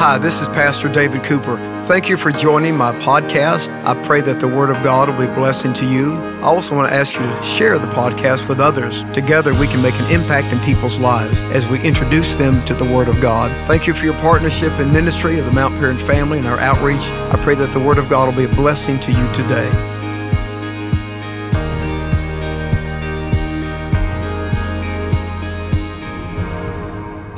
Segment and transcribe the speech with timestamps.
[0.00, 1.58] Hi, this is Pastor David Cooper.
[1.86, 3.68] Thank you for joining my podcast.
[3.84, 6.14] I pray that the Word of God will be a blessing to you.
[6.14, 9.02] I also want to ask you to share the podcast with others.
[9.12, 12.86] Together, we can make an impact in people's lives as we introduce them to the
[12.86, 13.50] Word of God.
[13.68, 17.10] Thank you for your partnership in ministry of the Mount Paran family and our outreach.
[17.10, 19.99] I pray that the Word of God will be a blessing to you today.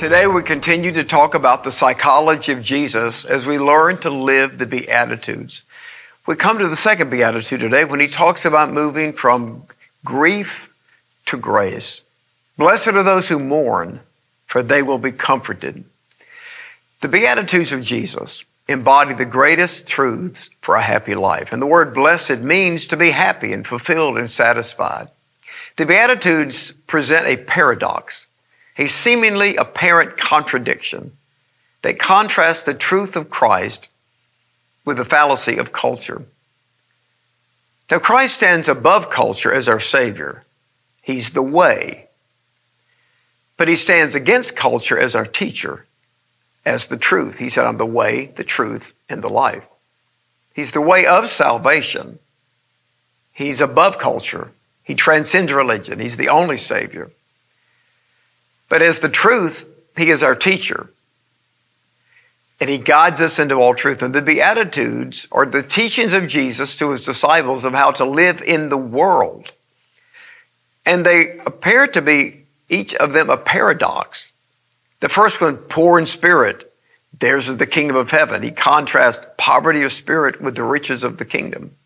[0.02, 4.58] Today, we continue to talk about the psychology of Jesus as we learn to live
[4.58, 5.62] the Beatitudes.
[6.26, 9.62] We come to the second Beatitude today when he talks about moving from
[10.04, 10.68] grief
[11.26, 12.00] to grace.
[12.58, 14.00] Blessed are those who mourn,
[14.46, 15.84] for they will be comforted.
[17.00, 21.52] The Beatitudes of Jesus embody the greatest truths for a happy life.
[21.52, 25.10] And the word blessed means to be happy and fulfilled and satisfied.
[25.76, 28.26] The Beatitudes present a paradox
[28.78, 31.16] a seemingly apparent contradiction
[31.82, 33.90] that contrasts the truth of Christ
[34.84, 36.24] with the fallacy of culture.
[37.90, 40.44] Now, Christ stands above culture as our Savior.
[41.02, 42.08] He's the way.
[43.56, 45.84] But He stands against culture as our teacher,
[46.64, 47.38] as the truth.
[47.38, 49.64] He said, I'm the way, the truth, and the life.
[50.54, 52.18] He's the way of salvation.
[53.32, 54.52] He's above culture.
[54.82, 55.98] He transcends religion.
[55.98, 57.10] He's the only Savior.
[58.72, 60.88] But as the truth, He is our teacher.
[62.58, 64.00] And He guides us into all truth.
[64.00, 68.40] And the Beatitudes are the teachings of Jesus to His disciples of how to live
[68.40, 69.52] in the world.
[70.86, 74.32] And they appear to be, each of them, a paradox.
[75.00, 76.72] The first one, poor in spirit.
[77.12, 78.42] Theirs is the kingdom of heaven.
[78.42, 81.76] He contrasts poverty of spirit with the riches of the kingdom.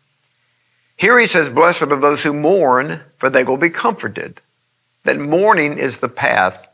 [0.95, 4.39] Here he says, Blessed are those who mourn, for they will be comforted.
[5.03, 6.65] That mourning is the path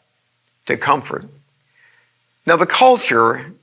[0.66, 1.26] to comfort.
[2.46, 3.54] Now, the culture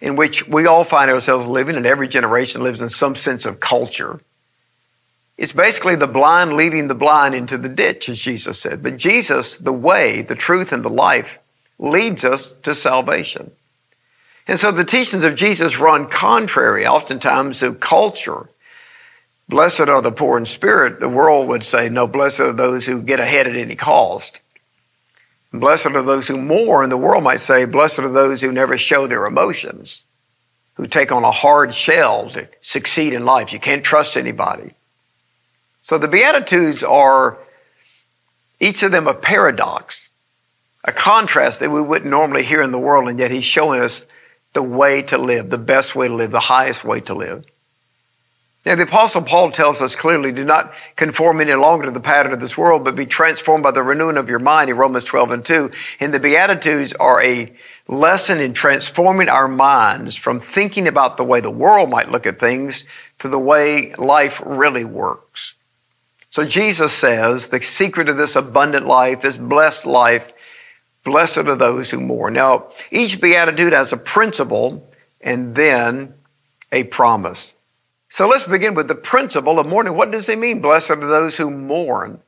[0.00, 3.60] in which we all find ourselves living, and every generation lives in some sense of
[3.60, 4.20] culture,
[5.36, 8.82] is basically the blind leading the blind into the ditch, as Jesus said.
[8.82, 11.38] But Jesus, the way, the truth, and the life,
[11.78, 13.50] leads us to salvation.
[14.46, 18.48] And so the teachings of Jesus run contrary, oftentimes, to culture.
[19.48, 21.00] Blessed are the poor in spirit.
[21.00, 24.40] The world would say, no, blessed are those who get ahead at any cost.
[25.52, 26.90] Blessed are those who mourn.
[26.90, 30.04] The world might say, blessed are those who never show their emotions,
[30.74, 33.52] who take on a hard shell to succeed in life.
[33.52, 34.74] You can't trust anybody.
[35.80, 37.38] So the Beatitudes are
[38.60, 40.10] each of them a paradox,
[40.84, 44.06] a contrast that we wouldn't normally hear in the world, and yet he's showing us
[44.52, 47.44] the way to live, the best way to live, the highest way to live.
[48.66, 52.34] Now, the Apostle Paul tells us clearly do not conform any longer to the pattern
[52.34, 55.30] of this world, but be transformed by the renewing of your mind in Romans 12
[55.30, 55.70] and 2.
[55.98, 57.54] And the Beatitudes are a
[57.88, 62.38] lesson in transforming our minds from thinking about the way the world might look at
[62.38, 62.84] things
[63.20, 65.54] to the way life really works.
[66.28, 70.30] So Jesus says the secret of this abundant life, this blessed life,
[71.02, 72.34] blessed are those who mourn.
[72.34, 74.86] Now, each Beatitude has a principle
[75.22, 76.12] and then
[76.70, 77.54] a promise.
[78.10, 79.94] So let's begin with the principle of mourning.
[79.94, 80.60] What does he mean?
[80.60, 82.20] Blessed are those who mourn.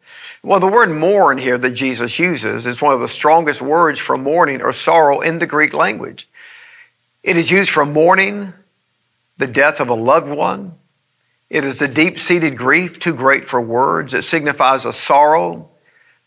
[0.43, 4.17] Well, the word mourn here that Jesus uses is one of the strongest words for
[4.17, 6.29] mourning or sorrow in the Greek language.
[7.25, 8.53] It is used for mourning
[9.39, 10.77] the death of a loved one.
[11.51, 14.15] It is a deep seated grief too great for words.
[14.15, 15.69] It signifies a sorrow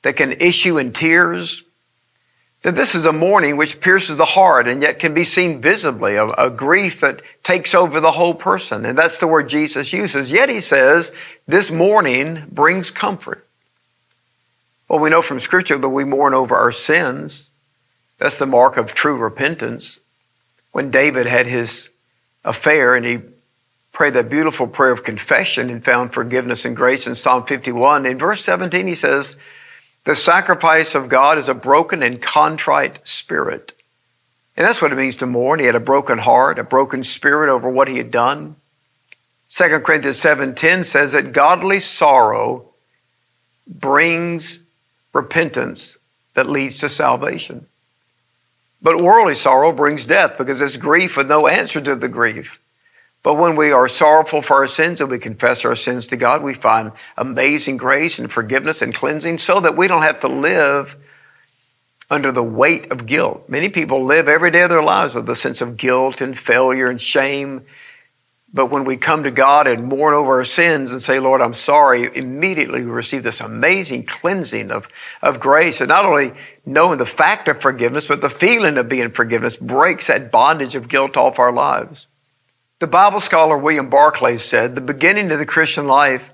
[0.01, 1.63] that can issue in tears,
[2.65, 6.15] that this is a mourning which pierces the heart and yet can be seen visibly,
[6.15, 8.87] a, a, grief that takes over the whole person.
[8.87, 10.31] And that's the word Jesus uses.
[10.31, 11.13] Yet he says
[11.45, 13.45] this mourning brings comfort.
[14.89, 17.51] Well, we know from scripture that we mourn over our sins.
[18.17, 19.99] That's the mark of true repentance.
[20.71, 21.91] When David had his
[22.43, 23.19] affair and he
[23.91, 28.17] prayed that beautiful prayer of confession and found forgiveness and grace in Psalm 51, in
[28.17, 29.35] verse 17 he says,
[30.05, 33.73] the sacrifice of God is a broken and contrite spirit.
[34.55, 35.59] And that's what it means to mourn.
[35.59, 38.55] He had a broken heart, a broken spirit over what he had done.
[39.49, 42.69] 2 Corinthians 7:10 says that godly sorrow
[43.67, 44.61] brings
[45.13, 45.97] repentance
[46.35, 47.67] that leads to salvation.
[48.81, 52.59] But worldly sorrow brings death because it's grief with no answer to the grief.
[53.25, 56.43] But when we are sorrowful for our sins and we confess our sins to God,
[56.43, 60.95] we find amazing grace and forgiveness and cleansing so that we don't have to live
[62.07, 63.49] under the weight of guilt.
[63.49, 66.87] Many people live every day of their lives with a sense of guilt and failure
[66.87, 67.65] and shame.
[68.53, 71.55] But when we come to God and mourn over our sins and say, Lord, I'm
[71.55, 74.87] sorry, immediately we receive this amazing cleansing of,
[75.23, 75.81] of grace.
[75.81, 76.33] And not only
[76.63, 80.87] knowing the fact of forgiveness, but the feeling of being forgiveness breaks that bondage of
[80.87, 82.05] guilt off our lives.
[82.79, 86.31] The Bible scholar William Barclay said, the beginning of the Christian life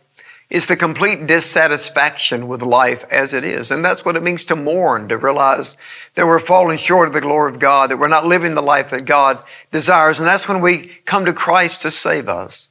[0.50, 3.70] is the complete dissatisfaction with life as it is.
[3.70, 5.78] And that's what it means to mourn, to realize
[6.16, 8.90] that we're falling short of the glory of God, that we're not living the life
[8.90, 10.20] that God desires.
[10.20, 12.70] And that's when we come to Christ to save us.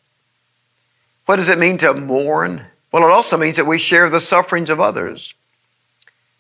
[1.26, 2.66] What does it mean to mourn?
[2.90, 5.34] Well, it also means that we share the sufferings of others.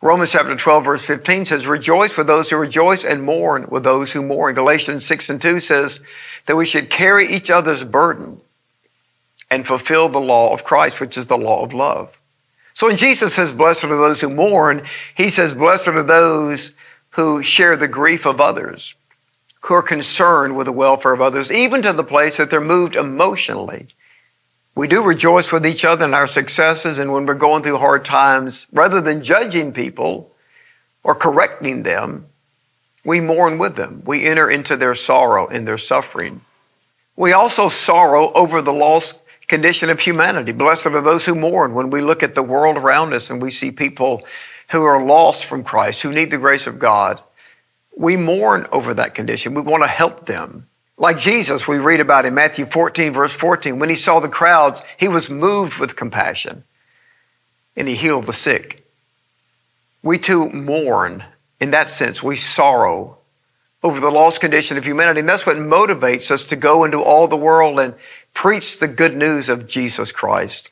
[0.02, 4.12] Romans chapter 12 verse 15 says, rejoice with those who rejoice and mourn with those
[4.12, 4.54] who mourn.
[4.54, 6.00] Galatians 6 and 2 says
[6.46, 8.40] that we should carry each other's burden
[9.50, 12.18] and fulfill the law of Christ, which is the law of love.
[12.72, 16.72] So when Jesus says, blessed are those who mourn, he says, blessed are those
[17.10, 18.94] who share the grief of others,
[19.62, 22.96] who are concerned with the welfare of others, even to the place that they're moved
[22.96, 23.88] emotionally.
[24.80, 28.02] We do rejoice with each other in our successes and when we're going through hard
[28.02, 30.32] times, rather than judging people
[31.04, 32.28] or correcting them,
[33.04, 34.02] we mourn with them.
[34.06, 36.40] We enter into their sorrow and their suffering.
[37.14, 40.52] We also sorrow over the lost condition of humanity.
[40.52, 43.50] Blessed are those who mourn when we look at the world around us and we
[43.50, 44.22] see people
[44.70, 47.22] who are lost from Christ, who need the grace of God.
[47.94, 49.52] We mourn over that condition.
[49.52, 50.69] We want to help them.
[51.00, 54.82] Like Jesus, we read about in Matthew 14, verse 14, when he saw the crowds,
[54.98, 56.62] he was moved with compassion
[57.74, 58.86] and he healed the sick.
[60.02, 61.24] We too mourn.
[61.58, 63.16] In that sense, we sorrow
[63.82, 65.20] over the lost condition of humanity.
[65.20, 67.94] And that's what motivates us to go into all the world and
[68.34, 70.70] preach the good news of Jesus Christ.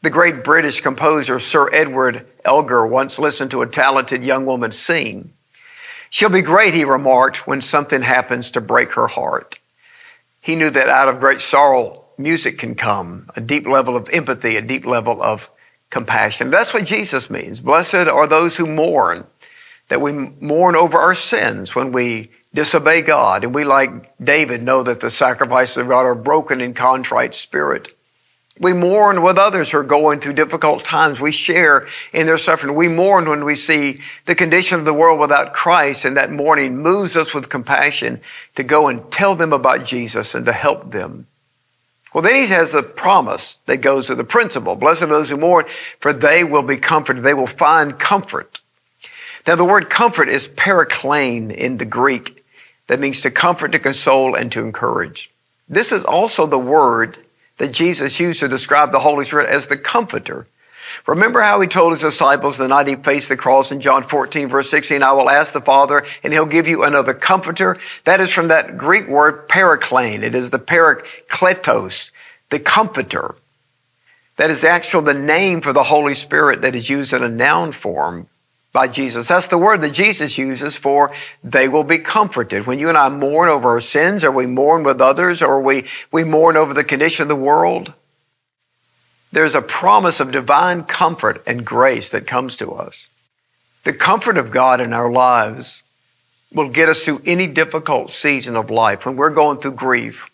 [0.00, 5.34] The great British composer Sir Edward Elgar once listened to a talented young woman sing.
[6.10, 9.58] She'll be great, he remarked, when something happens to break her heart.
[10.40, 14.56] He knew that out of great sorrow, music can come, a deep level of empathy,
[14.56, 15.50] a deep level of
[15.90, 16.50] compassion.
[16.50, 17.60] That's what Jesus means.
[17.60, 19.26] Blessed are those who mourn,
[19.88, 23.44] that we mourn over our sins when we disobey God.
[23.44, 27.95] And we, like David, know that the sacrifices of God are broken in contrite spirit.
[28.58, 31.20] We mourn with others who are going through difficult times.
[31.20, 32.74] We share in their suffering.
[32.74, 36.78] We mourn when we see the condition of the world without Christ, and that mourning
[36.78, 38.20] moves us with compassion
[38.54, 41.26] to go and tell them about Jesus and to help them.
[42.14, 44.74] Well, then he has a promise that goes with the principle.
[44.74, 45.66] Blessed are those who mourn,
[46.00, 47.22] for they will be comforted.
[47.22, 48.60] They will find comfort.
[49.46, 52.42] Now, the word comfort is parakaleo in the Greek.
[52.86, 55.30] That means to comfort, to console, and to encourage.
[55.68, 57.18] This is also the word
[57.58, 60.46] that Jesus used to describe the Holy Spirit as the comforter.
[61.06, 64.48] Remember how he told his disciples the night he faced the cross in John 14
[64.48, 67.76] verse 16, I will ask the Father and he'll give you another comforter.
[68.04, 70.22] That is from that Greek word parakaleo.
[70.22, 72.10] It is the parakletos,
[72.50, 73.34] the comforter.
[74.36, 77.72] That is actually the name for the Holy Spirit that is used in a noun
[77.72, 78.28] form
[78.76, 79.28] by Jesus.
[79.28, 81.10] That's the word that Jesus uses for
[81.42, 82.66] they will be comforted.
[82.66, 85.86] When you and I mourn over our sins, or we mourn with others, or we,
[86.12, 87.94] we mourn over the condition of the world,
[89.32, 93.08] there's a promise of divine comfort and grace that comes to us.
[93.84, 95.82] The comfort of God in our lives
[96.52, 100.26] will get us through any difficult season of life when we're going through grief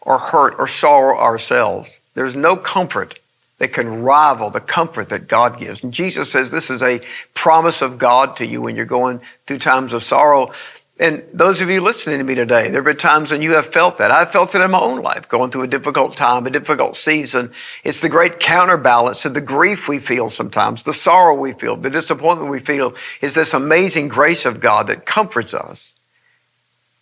[0.00, 2.00] or hurt or sorrow ourselves.
[2.14, 3.20] There's no comfort
[3.58, 5.82] that can rival the comfort that God gives.
[5.82, 7.00] And Jesus says this is a
[7.34, 10.52] promise of God to you when you're going through times of sorrow.
[10.98, 13.66] And those of you listening to me today, there have been times when you have
[13.66, 14.12] felt that.
[14.12, 17.50] I've felt it in my own life, going through a difficult time, a difficult season.
[17.82, 21.90] It's the great counterbalance to the grief we feel sometimes, the sorrow we feel, the
[21.90, 25.94] disappointment we feel is this amazing grace of God that comforts us.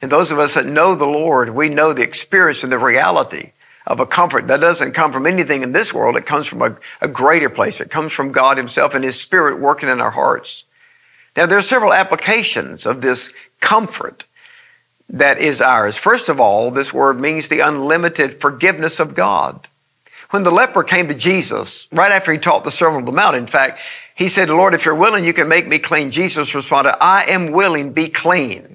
[0.01, 3.53] And those of us that know the Lord, we know the experience and the reality
[3.87, 6.17] of a comfort that doesn't come from anything in this world.
[6.17, 7.81] It comes from a, a greater place.
[7.81, 10.65] It comes from God himself and his spirit working in our hearts.
[11.37, 14.27] Now, there are several applications of this comfort
[15.09, 15.97] that is ours.
[15.97, 19.69] First of all, this word means the unlimited forgiveness of God.
[20.31, 23.37] When the leper came to Jesus, right after he taught the Sermon on the Mount,
[23.37, 23.81] in fact,
[24.15, 26.11] he said, Lord, if you're willing, you can make me clean.
[26.11, 28.72] Jesus responded, I am willing, be clean.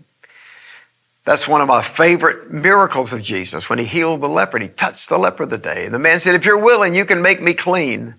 [1.27, 5.09] That's one of my favorite miracles of Jesus when he healed the leper he touched
[5.09, 5.83] the leper the day.
[5.83, 8.15] And the man said, If you're willing, you can make me clean.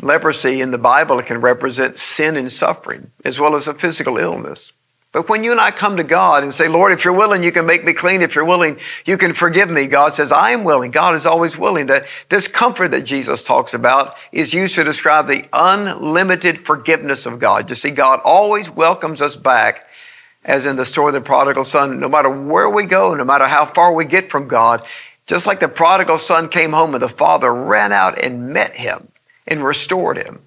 [0.00, 4.72] Leprosy in the Bible can represent sin and suffering as well as a physical illness.
[5.12, 7.52] But when you and I come to God and say, Lord, if you're willing, you
[7.52, 8.20] can make me clean.
[8.20, 9.86] If you're willing, you can forgive me.
[9.86, 10.90] God says, I am willing.
[10.90, 11.86] God is always willing.
[11.86, 17.38] That this comfort that Jesus talks about is used to describe the unlimited forgiveness of
[17.38, 17.70] God.
[17.70, 19.87] You see, God always welcomes us back
[20.48, 23.46] as in the story of the prodigal son, no matter where we go, no matter
[23.46, 24.84] how far we get from God,
[25.28, 29.08] Just like the prodigal son came home and the father ran out and met him
[29.46, 30.40] and restored him.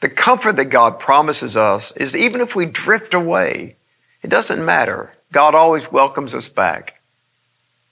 [0.00, 3.74] The comfort that God promises us is even if we drift away,
[4.22, 5.14] it doesn't matter.
[5.32, 7.00] God always welcomes us back.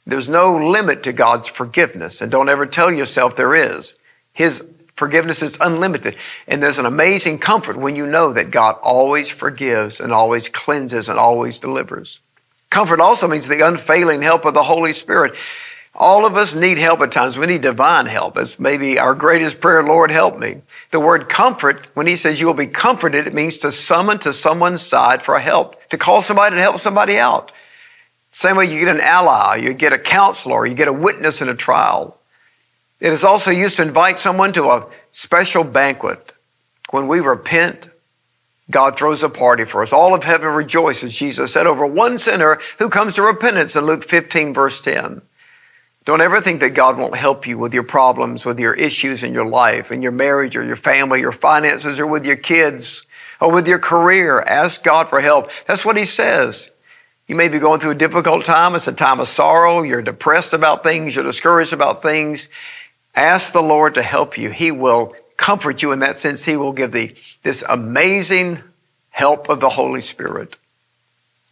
[0.07, 3.97] There's no limit to God's forgiveness, and don't ever tell yourself there is.
[4.33, 4.65] His
[4.97, 6.17] forgiveness is unlimited.
[6.47, 11.09] And there's an amazing comfort when you know that God always forgives and always cleanses
[11.09, 12.21] and always delivers.
[12.71, 15.37] Comfort also means the unfailing help of the Holy Spirit.
[15.97, 17.39] All of us need help at times.
[17.39, 18.37] We need divine help.
[18.37, 20.63] It's maybe our greatest prayer, Lord, help me.
[20.91, 24.33] The word comfort, when he says you will be comforted, it means to summon to
[24.33, 27.53] someone's side for help, to call somebody to help somebody out.
[28.33, 31.49] Same way you get an ally, you get a counselor, you get a witness in
[31.49, 32.19] a trial.
[33.01, 36.33] It is also used to invite someone to a special banquet.
[36.91, 37.91] When we repent,
[38.71, 39.93] God throws a party for us.
[39.93, 44.05] All of heaven rejoices, Jesus said, over one sinner who comes to repentance in Luke
[44.05, 45.23] 15, verse 10.
[46.05, 49.33] Don't ever think that God won't help you with your problems, with your issues in
[49.33, 53.07] your life, in your marriage or your family, your finances, or with your kids,
[53.41, 54.43] or with your career.
[54.43, 55.51] Ask God for help.
[55.67, 56.71] That's what He says.
[57.27, 58.75] You may be going through a difficult time.
[58.75, 59.83] It's a time of sorrow.
[59.83, 61.17] You're depressed about things.
[61.17, 62.51] You're discouraged about things.
[63.15, 64.51] Ask the Lord to help you.
[64.51, 66.45] He will comfort you in that sense.
[66.45, 68.63] He will give thee this amazing
[69.11, 70.57] help of the Holy Spirit.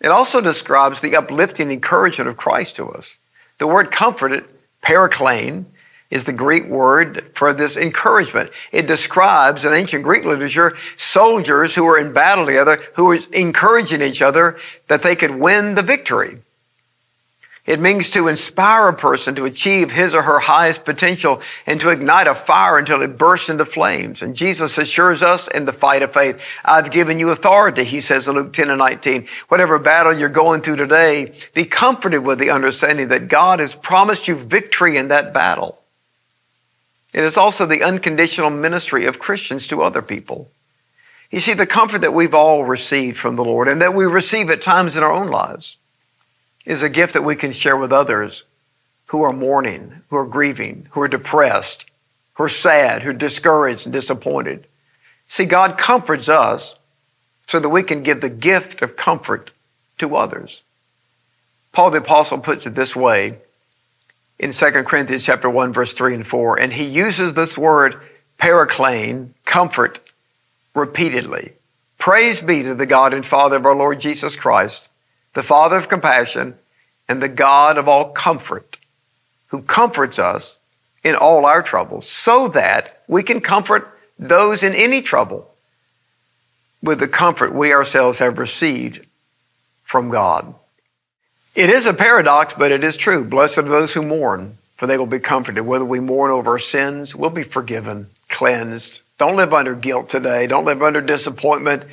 [0.00, 3.18] It also describes the uplifting encouragement of Christ to us.
[3.58, 4.44] The word comforted,
[4.82, 5.64] parakaleo,
[6.10, 8.50] is the Greek word for this encouragement.
[8.70, 14.02] It describes in ancient Greek literature soldiers who were in battle together, who were encouraging
[14.02, 16.40] each other that they could win the victory.
[17.64, 21.90] It means to inspire a person to achieve his or her highest potential and to
[21.90, 24.20] ignite a fire until it bursts into flames.
[24.20, 28.26] And Jesus assures us in the fight of faith, I've given you authority, he says
[28.26, 29.28] in Luke 10 and 19.
[29.46, 34.26] Whatever battle you're going through today, be comforted with the understanding that God has promised
[34.26, 35.78] you victory in that battle.
[37.14, 40.50] It is also the unconditional ministry of Christians to other people.
[41.30, 44.50] You see, the comfort that we've all received from the Lord and that we receive
[44.50, 45.76] at times in our own lives
[46.64, 48.44] is a gift that we can share with others
[49.06, 51.86] who are mourning, who are grieving, who are depressed,
[52.34, 54.66] who are sad, who are discouraged and disappointed.
[55.26, 56.76] See, God comforts us
[57.46, 59.50] so that we can give the gift of comfort
[59.98, 60.62] to others.
[61.72, 63.38] Paul the apostle puts it this way
[64.38, 68.00] in 2 Corinthians chapter 1 verse 3 and 4 and he uses this word
[68.38, 70.00] parakaleo, comfort
[70.74, 71.52] repeatedly.
[71.98, 74.90] Praise be to the God and Father of our Lord Jesus Christ
[75.34, 76.56] the Father of compassion,
[77.08, 78.78] and the God of all comfort,
[79.48, 80.58] who comforts us
[81.02, 85.50] in all our troubles, so that we can comfort those in any trouble
[86.82, 89.04] with the comfort we ourselves have received
[89.82, 90.54] from God.
[91.54, 93.24] It is a paradox, but it is true.
[93.24, 95.66] Blessed are those who mourn, for they will be comforted.
[95.66, 99.02] Whether we mourn over our sins, we'll be forgiven, cleansed.
[99.18, 100.46] Don't live under guilt today.
[100.46, 101.84] Don't live under disappointment.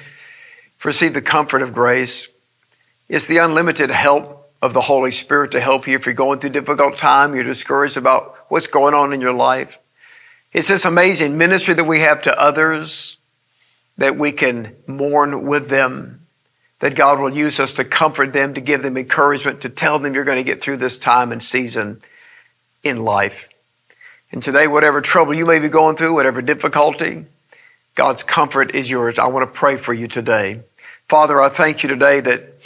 [0.84, 2.30] Receive the comfort of grace.
[3.10, 6.52] It's the unlimited help of the Holy Spirit to help you if you're going through
[6.52, 9.80] a difficult time, you're discouraged about what's going on in your life.
[10.54, 13.18] It's this amazing ministry that we have to others
[13.98, 16.28] that we can mourn with them,
[16.80, 20.14] that God will use us to comfort them, to give them encouragement, to tell them
[20.14, 22.02] you're going to get through this time and season
[22.84, 23.50] in life.
[24.32, 27.26] And today, whatever trouble you may be going through, whatever difficulty,
[27.96, 29.18] God's comfort is yours.
[29.18, 30.62] I want to pray for you today.
[31.08, 32.60] Father, I thank you today that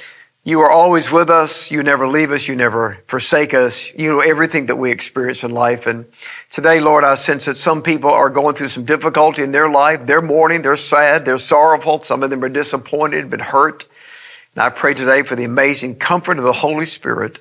[0.45, 1.71] you are always with us.
[1.71, 2.49] You never leave us.
[2.49, 3.93] You never forsake us.
[3.93, 5.87] You know everything that we experience in life.
[5.87, 6.05] And
[6.49, 10.05] today, Lord, I sense that some people are going through some difficulty in their life.
[10.05, 10.61] They're mourning.
[10.61, 11.23] They're sad.
[11.23, 12.01] They're sorrowful.
[12.01, 13.85] Some of them are disappointed, been hurt.
[14.53, 17.39] And I pray today for the amazing comfort of the Holy Spirit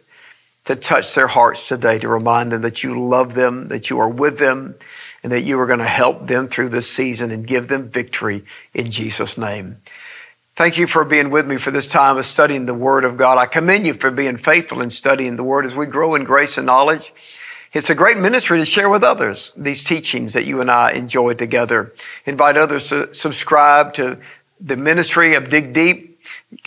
[0.65, 4.09] to touch their hearts today, to remind them that you love them, that you are
[4.09, 4.77] with them,
[5.25, 8.45] and that you are going to help them through this season and give them victory
[8.73, 9.79] in Jesus' name.
[10.55, 13.39] Thank you for being with me for this time of studying the Word of God.
[13.39, 16.59] I commend you for being faithful in studying the Word as we grow in grace
[16.59, 17.13] and knowledge.
[17.73, 21.35] It's a great ministry to share with others these teachings that you and I enjoy
[21.35, 21.95] together.
[22.27, 24.19] Invite others to subscribe to
[24.61, 26.12] the ministry of Dig Deep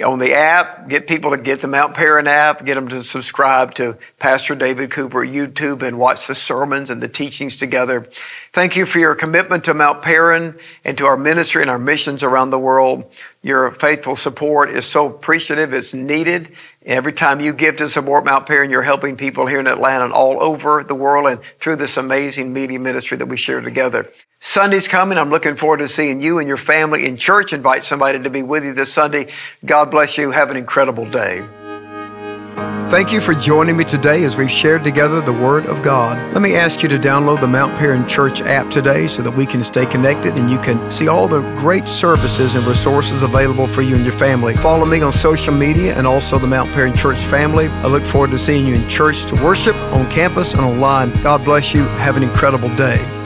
[0.03, 3.73] on the app, get people to get the Mount Paran app, get them to subscribe
[3.75, 8.09] to Pastor David Cooper YouTube and watch the sermons and the teachings together.
[8.53, 12.23] Thank you for your commitment to Mount Paran and to our ministry and our missions
[12.23, 13.11] around the world.
[13.41, 15.73] Your faithful support is so appreciative.
[15.73, 16.51] It's needed.
[16.85, 20.13] Every time you give to support Mount Paran, you're helping people here in Atlanta and
[20.13, 24.11] all over the world and through this amazing media ministry that we share together.
[24.39, 25.17] Sunday's coming.
[25.17, 27.53] I'm looking forward to seeing you and your family in church.
[27.53, 29.31] Invite somebody to be with you this Sunday.
[29.65, 30.29] God bless you.
[30.29, 31.43] Have an incredible day.
[32.95, 36.15] Thank you for joining me today as we've shared together the Word of God.
[36.31, 39.45] Let me ask you to download the Mount Paran Church app today so that we
[39.45, 43.81] can stay connected and you can see all the great services and resources available for
[43.81, 44.55] you and your family.
[44.55, 47.67] Follow me on social media and also the Mount Paran Church family.
[47.67, 51.21] I look forward to seeing you in church to worship, on campus, and online.
[51.21, 51.83] God bless you.
[51.97, 53.24] Have an incredible day.